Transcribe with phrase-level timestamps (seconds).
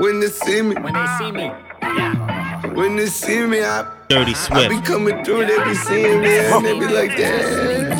[0.00, 1.42] When they see me, When they see me,
[1.82, 2.66] yeah.
[2.72, 6.64] when they see me, I, Dirty I be coming through, they be seeing me, and
[6.64, 7.90] they be like, damn.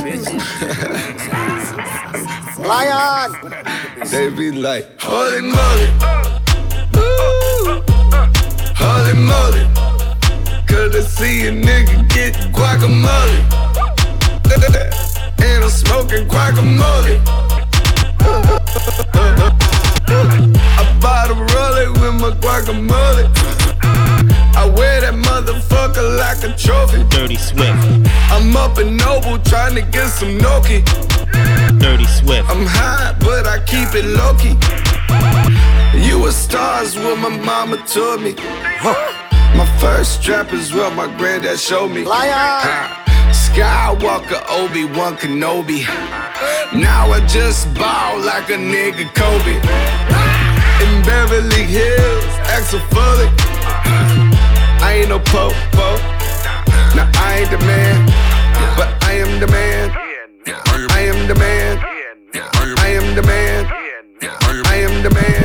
[2.63, 4.11] Lion!
[4.11, 6.40] They be like, holy moly, Ooh.
[8.81, 9.65] Holy moly.
[10.67, 13.41] Good to see a nigga get guacamole.
[15.39, 17.21] And I'm smoking guacamole.
[20.79, 23.25] I bought a rollie with my guacamole.
[24.57, 27.05] I wear that motherfucker like a trophy.
[27.09, 27.79] Dirty Swift.
[28.31, 30.85] I'm up in Noble trying to get some Noki.
[31.79, 32.49] Dirty Swift.
[32.51, 34.57] I'm high, but I keep it low key.
[36.01, 38.35] You were stars is what my mama told me.
[39.55, 42.05] My first strap is what my granddad showed me.
[42.05, 42.91] Lion!
[43.31, 45.85] Skywalker, Obi Wan Kenobi.
[46.73, 49.57] Now I just ball like a nigga Kobe.
[50.85, 53.29] In Beverly Hills, Axel Foley.
[54.83, 55.89] I ain't no po po.
[56.97, 58.07] Now I ain't the man,
[58.77, 59.91] but I am the man.
[60.47, 61.79] I am the man.
[62.35, 63.67] I am the man.
[64.23, 65.40] I am the man.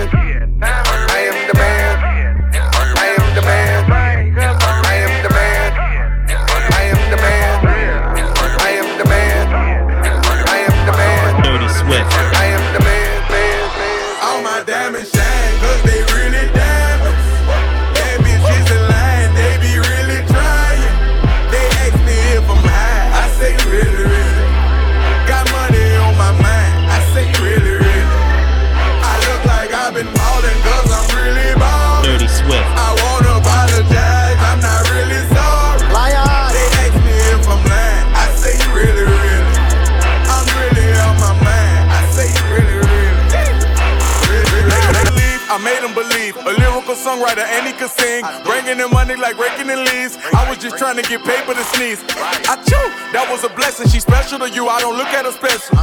[51.66, 52.02] Paper sneeze.
[52.48, 53.88] I chew, that was a blessing.
[53.88, 55.78] She special to you, I don't look at her special.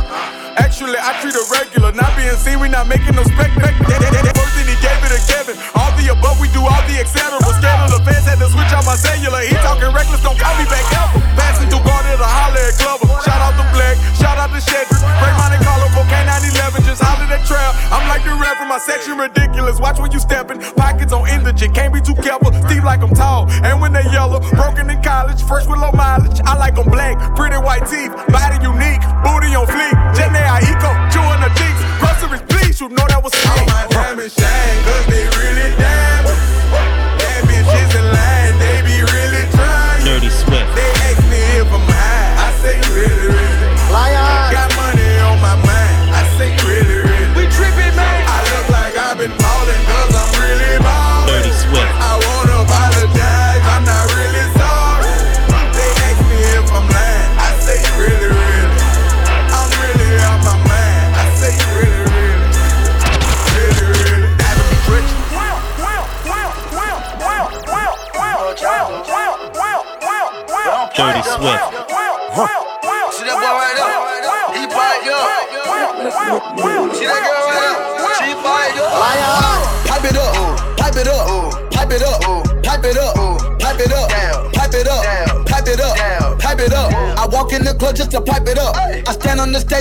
[0.58, 3.50] Actually, I treat her regular, not being seen, we not making no spec.
[3.52, 5.56] First thing he gave it to Kevin.
[5.74, 7.38] All the above, we do all the etc.
[7.58, 9.40] Scared of the fans, had to switch out my cellular.
[9.42, 10.91] He talking reckless, don't call me back
[18.72, 19.78] my section, ridiculous.
[19.78, 22.52] Watch when you steppin', pockets on indigent, can't be too careful.
[22.64, 26.40] Steve like I'm tall, and when they yellow, broken in college, first with low mileage.
[26.46, 29.92] I like like 'em black, pretty white teeth, body unique, booty on fleek.
[30.16, 31.80] Jhené Aiko, chewing her cheeks.
[32.00, 33.50] Groceries, please, you know that was me.
[33.50, 34.61] All my diamonds shine,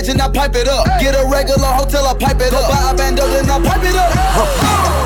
[0.02, 0.86] stage and I pipe it up.
[1.00, 2.68] Get a regular hotel, I pipe it up.
[2.70, 4.10] Buy a bando, then I pipe it up.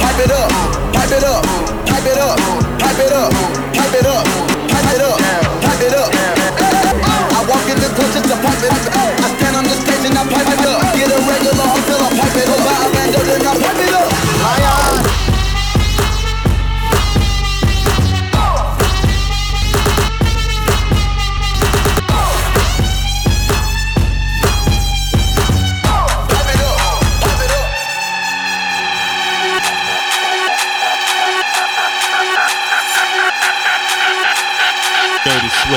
[0.01, 0.49] Pipe it up,
[0.93, 1.45] pipe it up,
[1.87, 2.37] pipe it up,
[2.81, 3.33] pipe it up,
[3.77, 4.25] pipe it up,
[4.71, 5.19] pipe it up,
[5.63, 6.11] pipe it up.
[7.33, 8.97] I walk in the just to pipe it up.
[8.97, 10.86] I stand on the stage and I pipe it up.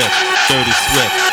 [0.00, 0.48] Swift.
[0.48, 1.29] Dirty Swift.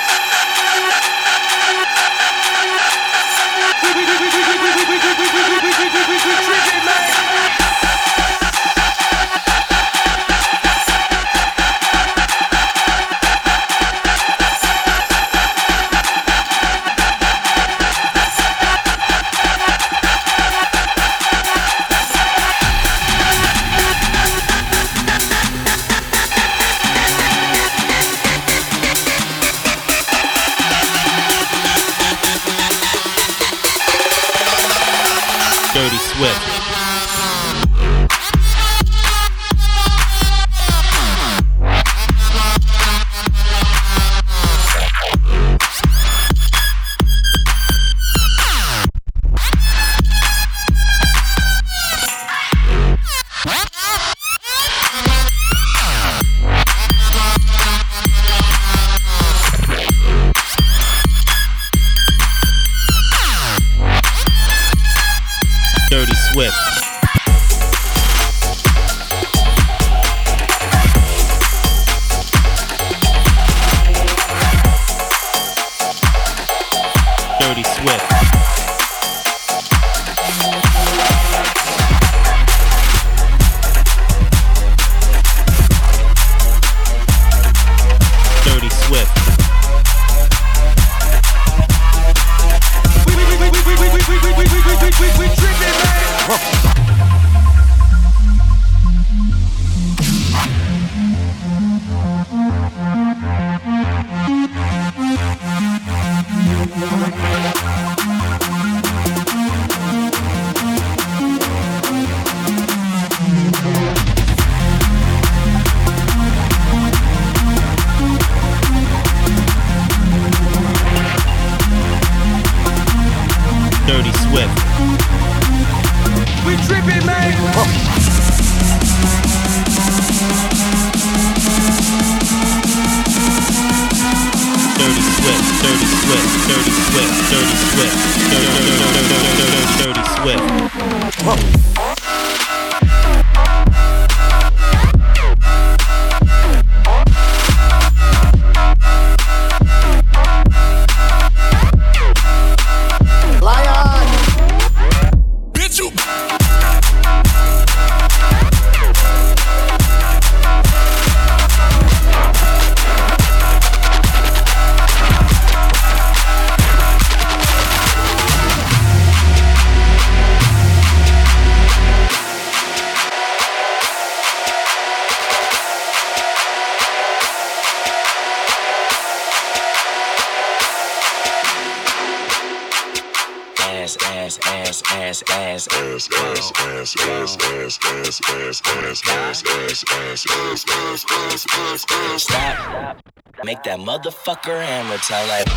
[193.44, 195.48] Make that motherfucker hammer time like.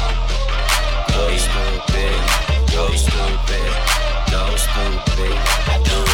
[1.14, 2.18] Go stupid,
[2.72, 3.70] go stupid,
[4.32, 5.36] go stupid.
[5.70, 6.09] I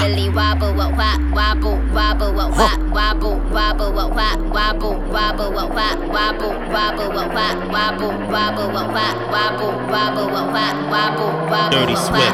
[0.00, 5.74] Wobbly wobble, what wop, wobble, wobble, what wop, wobble, wobble, what wop, wobble, wobble, what
[5.74, 11.70] wop, wobble, wobble, what wop, wobble, wobble, what wop, wobble, wobble, what wop, wobble, wobble,
[11.76, 12.32] Dirty Swift.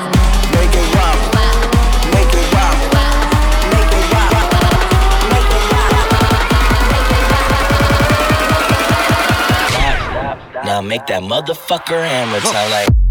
[0.55, 1.27] Make it wobble,
[2.15, 2.87] make it wobble,
[3.75, 4.63] make it wobble,
[5.27, 6.07] make it wobble.
[10.65, 13.06] Now make that motherfucker hammer time like.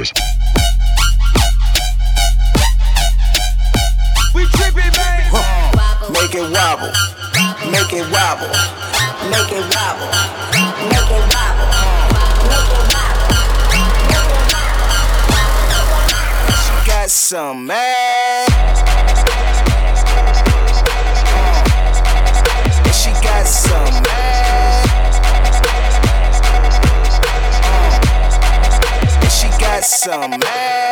[0.00, 0.28] Ass, ass.
[4.34, 5.22] We tripping, man.
[5.30, 6.10] Huh.
[6.12, 6.92] Make it wobble,
[7.70, 8.50] make it wobble,
[9.30, 10.10] make it wobble,
[10.54, 11.68] make it wobble.
[16.62, 18.07] She got some ass.
[30.08, 30.87] Some ass.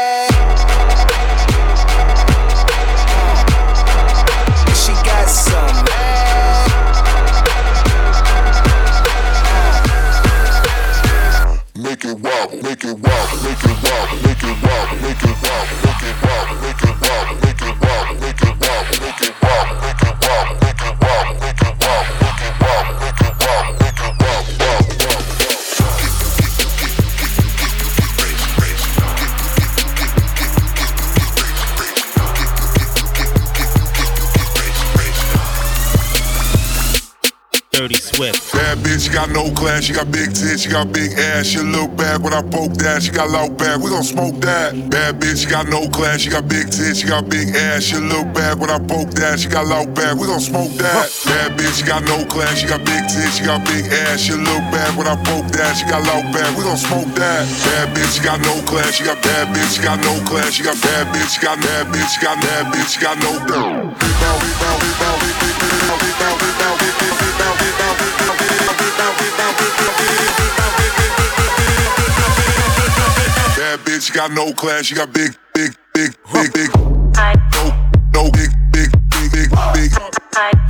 [39.16, 41.46] Got no class, she got big tits, she got big ass.
[41.46, 43.80] She look bad when I poke that, she got loud back.
[43.80, 44.76] We gon' smoke that.
[44.92, 47.82] Bad bitch, she got no class, she got big tits, she got big ass.
[47.88, 50.20] She look bad when I poke that, she got loud back.
[50.20, 51.08] We gon' smoke that.
[51.24, 54.20] Bad bitch, she got no class, she got big tits, she got big ass.
[54.20, 56.52] She look bad when I poke that, she got loud back.
[56.52, 57.48] We gon' smoke that.
[57.64, 60.62] Bad bitch, she got no class, she got bad bitch, she got no class, she
[60.62, 63.32] got bad bitch, she got bad bitch, she got bad bitch, she got no.
[63.48, 63.96] Bad
[66.76, 66.95] bitch,
[74.16, 76.74] got no class, you got big, big, big, big, big.
[76.74, 79.90] No, no, big, big, big, big, big.
[80.32, 80.65] Big,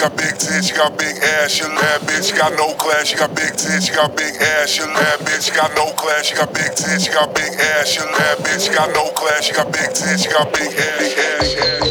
[0.00, 1.50] got big tits, she got big ass.
[1.50, 4.70] She bad bitch, got no class, she got big tits, she got big ass.
[4.70, 7.88] She bad bitch, got no class, she got big tits, she got big ass.
[7.88, 11.89] She bad bitch, got no class, she got big tits, she got big ass.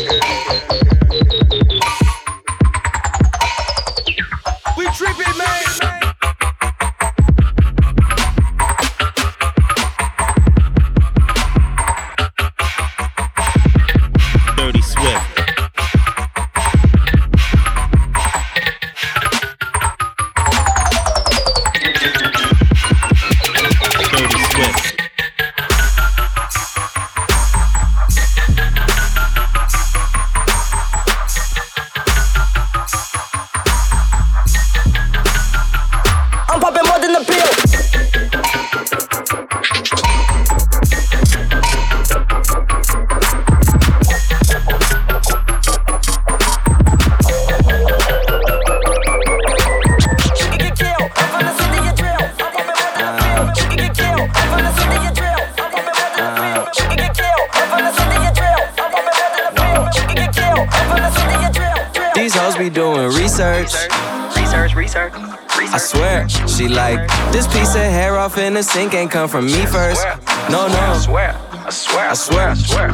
[63.39, 63.89] Doing research.
[64.35, 69.11] Research, research, I swear, she like this piece of hair off in the sink ain't
[69.11, 70.03] come from me first.
[70.49, 70.77] No, no.
[70.77, 72.49] I swear, I swear, I swear.
[72.49, 72.89] I swear.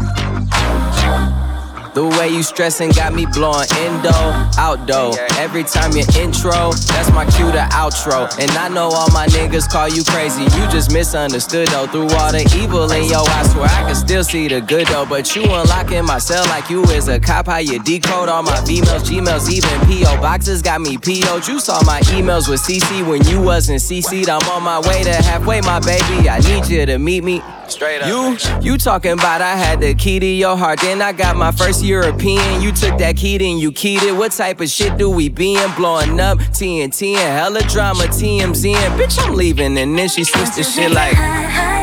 [1.95, 4.11] The way you stressing got me blowing indo,
[4.57, 5.13] outdoor.
[5.37, 8.31] Every time you intro, that's my cue to outro.
[8.39, 10.43] And I know all my niggas call you crazy.
[10.43, 11.87] You just misunderstood though.
[11.87, 15.05] Through all the evil in your eyes, swear I can still see the good though.
[15.05, 17.47] But you unlocking my cell like you is a cop.
[17.47, 21.47] How you decode all my emails, Gmails, even PO boxes got me PO'd.
[21.47, 24.29] You saw my emails with CC when you wasn't CC'd.
[24.29, 26.29] I'm on my way to halfway, my baby.
[26.29, 27.41] I need you to meet me.
[27.67, 28.07] Straight up.
[28.07, 30.79] You, you talking about I had the key to your heart.
[30.81, 32.61] Then I got my first European.
[32.61, 34.13] You took that key, then you keyed it.
[34.15, 35.71] What type of shit do we be in?
[35.75, 39.77] Blowing up TNT and hella drama, TMZ and bitch, I'm leaving.
[39.77, 41.74] And then she switched shit like.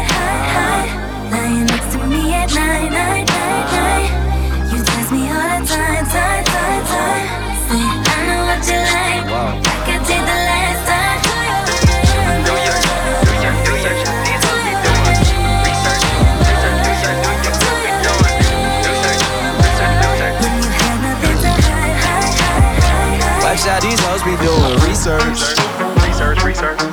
[24.25, 25.59] be doing research.
[26.05, 26.92] Research, research.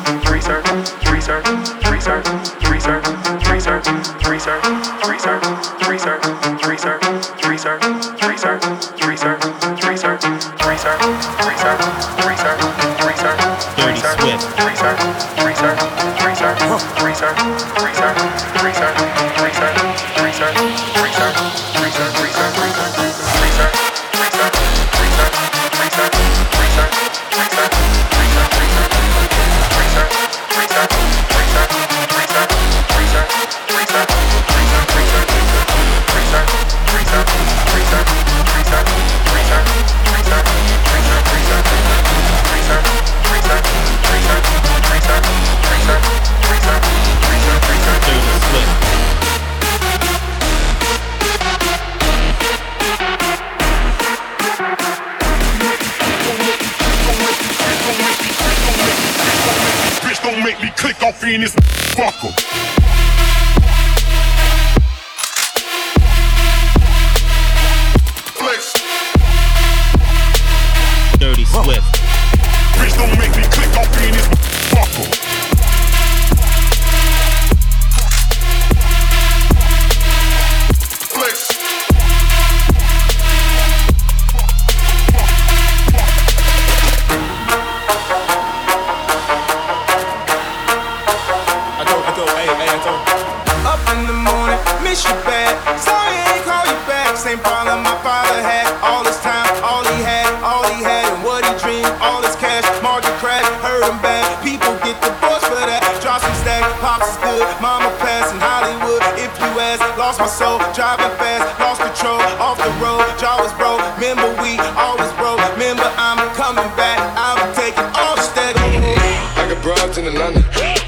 [110.20, 113.04] Lost my soul, driving fast, lost control, off the road.
[113.20, 113.80] Jaw was broke.
[113.96, 115.40] Remember we always broke.
[115.56, 117.00] Remember I'm coming back.
[117.16, 118.56] I'm taking all the stack.
[118.58, 120.44] I got broads in Atlanta.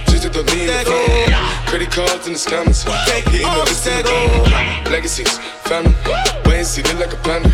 [0.07, 0.67] Just at the lean.
[1.67, 2.83] Credit cards in the scammers.
[3.31, 4.91] Hitting in the phone.
[4.91, 5.95] Legacies, family.
[6.45, 7.49] Wait and see, like a panda.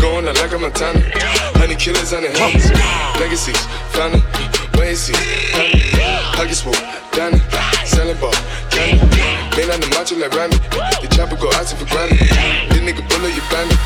[0.00, 1.00] Going out like a Montana.
[1.58, 2.70] Honey killers on the hands.
[3.20, 3.60] Legacies,
[3.94, 4.22] family.
[4.74, 5.14] Wait and see,
[5.54, 5.82] family.
[6.34, 6.76] Pocket swoop,
[7.12, 7.38] Danny.
[7.84, 8.32] Selling ball,
[8.82, 9.22] candy.
[9.56, 10.58] Man on the macho like Randy.
[11.02, 12.18] The chopper go out for granted.
[12.18, 13.78] This nigga bullet, you bandit.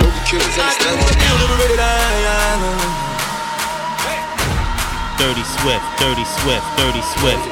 [0.00, 1.04] Movie killers understand me.
[5.18, 7.44] Dirty Swift, Dirty Swift, Dirty Swift.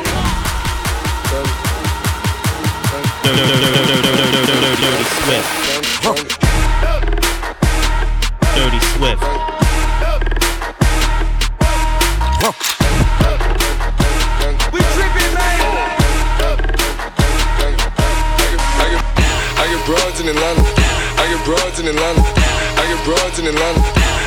[3.22, 5.48] Dirty Swift.
[8.54, 9.49] Dirty Swift.
[20.20, 20.64] Broads in Atlanta.
[21.16, 22.20] I get broads in Atlanta.
[22.76, 23.80] I get broads in Atlanta.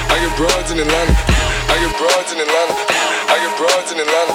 [0.09, 1.13] I get broads in Atlanta.
[1.69, 2.73] I get broads in Atlanta.
[3.29, 4.33] I get broads in Atlanta.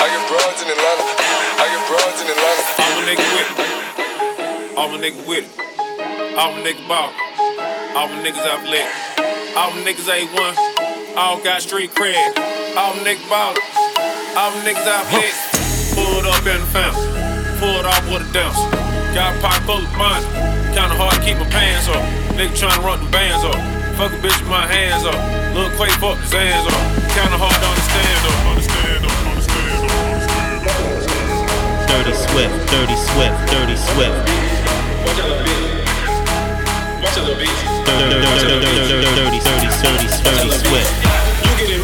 [0.00, 1.04] I get broads in Atlanta.
[1.60, 2.62] I get broads in Atlanta.
[2.80, 3.68] I'm a nigga with it.
[4.80, 5.52] I'm a nigga with it.
[6.40, 7.12] I'm a nigga ball.
[7.96, 8.88] All my niggas athletic.
[9.56, 11.16] All my niggas A1.
[11.16, 12.16] All got street cred.
[12.76, 13.60] All my niggas ballin'.
[14.40, 15.36] All my niggas athletic.
[15.92, 17.60] Pulled up in the fountain.
[17.60, 18.56] Pulled off with a dance.
[19.14, 20.43] Got a pocket full of money.
[20.74, 22.02] Kinda hard to keep my pants up.
[22.34, 23.54] Nigga tryna run the bands up.
[23.94, 25.14] Fuck a bitch with my hands up.
[25.54, 26.74] Lil' Quake fuck his hands up.
[27.14, 28.34] Kinda hard to understand up.
[28.50, 29.14] Understand up.
[29.30, 29.94] Understand up.
[31.86, 34.18] Dirty Swift, Dirty Swift, Dirty Swift.
[35.06, 35.78] Watch out, little bitch.
[37.06, 37.54] Watch out, little bitch.
[37.86, 40.90] Dirty, dirty, dirty, dirty, dirty, dirty, dirty, dirty Swift.
[40.90, 41.83] You getting mad?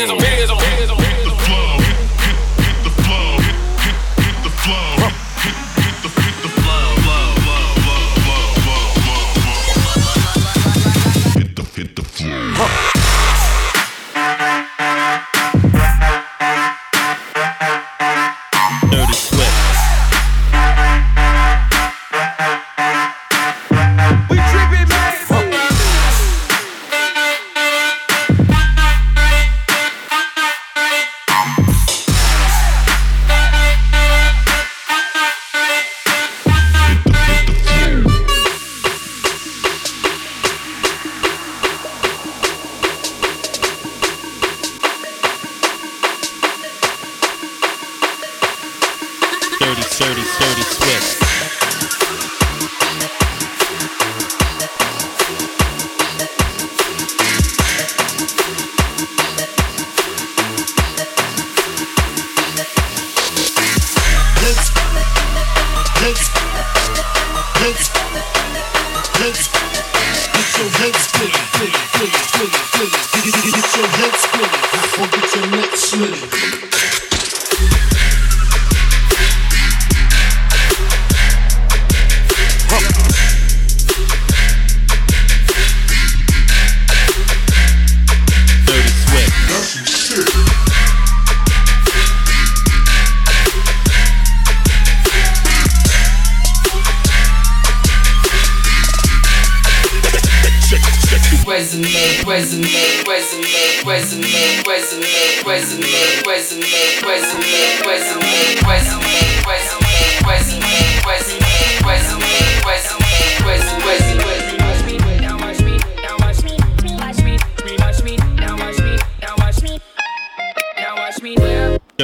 [0.00, 0.29] Hey.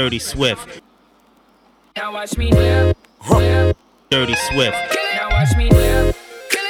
[0.06, 0.82] Dirty Swift.
[1.96, 2.52] Now watch me.
[3.18, 3.72] Huh.
[4.08, 4.76] Dirty Swift.
[5.16, 5.68] Now watch me.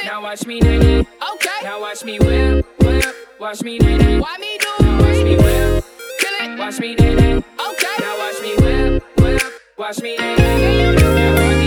[0.03, 1.59] Now watch me Okay.
[1.61, 2.65] Now watch me whip.
[3.39, 3.77] Watch me.
[3.77, 4.81] Why me do it?
[4.81, 5.85] Now watch me whip.
[6.57, 6.95] Watch me.
[6.95, 7.95] Okay.
[7.99, 9.03] Now watch me whip.
[9.77, 10.17] Watch me.
[10.17, 11.66] Now watch me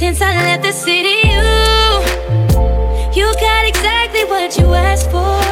[0.00, 1.44] Since I left the city, you
[3.12, 5.49] you got exactly what you asked for.